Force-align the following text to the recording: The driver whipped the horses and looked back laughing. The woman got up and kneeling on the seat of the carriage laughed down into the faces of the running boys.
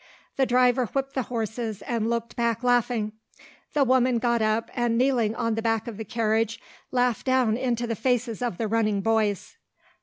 The 0.35 0.47
driver 0.47 0.87
whipped 0.87 1.13
the 1.13 1.21
horses 1.29 1.83
and 1.83 2.09
looked 2.09 2.35
back 2.35 2.63
laughing. 2.63 3.11
The 3.73 3.83
woman 3.83 4.17
got 4.17 4.41
up 4.41 4.71
and 4.75 4.97
kneeling 4.97 5.35
on 5.35 5.53
the 5.53 5.61
seat 5.63 5.87
of 5.87 5.97
the 5.97 6.05
carriage 6.05 6.59
laughed 6.89 7.27
down 7.27 7.55
into 7.55 7.85
the 7.85 7.95
faces 7.95 8.41
of 8.41 8.57
the 8.57 8.67
running 8.67 9.01
boys. 9.01 9.57